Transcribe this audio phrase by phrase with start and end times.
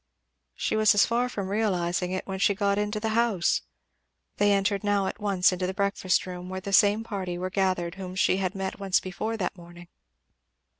[0.55, 3.61] She was as far from realizing it when she got into the house.
[4.37, 7.93] They entered now at once into the breakfast room where the same party were gathered
[8.01, 9.89] whom she had met once before that morning.